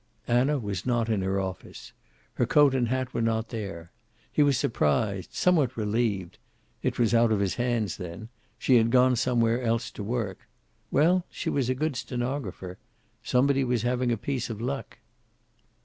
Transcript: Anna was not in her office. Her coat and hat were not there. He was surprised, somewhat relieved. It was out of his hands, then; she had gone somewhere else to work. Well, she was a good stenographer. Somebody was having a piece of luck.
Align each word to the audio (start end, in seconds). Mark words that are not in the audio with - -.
Anna 0.27 0.57
was 0.57 0.83
not 0.83 1.09
in 1.09 1.21
her 1.21 1.39
office. 1.39 1.93
Her 2.33 2.47
coat 2.47 2.73
and 2.73 2.87
hat 2.87 3.13
were 3.13 3.21
not 3.21 3.49
there. 3.49 3.91
He 4.31 4.41
was 4.41 4.57
surprised, 4.57 5.31
somewhat 5.35 5.77
relieved. 5.77 6.39
It 6.81 6.97
was 6.97 7.13
out 7.13 7.31
of 7.31 7.39
his 7.39 7.53
hands, 7.53 7.97
then; 7.97 8.29
she 8.57 8.77
had 8.77 8.89
gone 8.89 9.15
somewhere 9.15 9.61
else 9.61 9.91
to 9.91 10.01
work. 10.03 10.47
Well, 10.89 11.27
she 11.29 11.51
was 11.51 11.69
a 11.69 11.75
good 11.75 11.95
stenographer. 11.95 12.79
Somebody 13.21 13.63
was 13.63 13.83
having 13.83 14.11
a 14.11 14.17
piece 14.17 14.49
of 14.49 14.59
luck. 14.59 14.97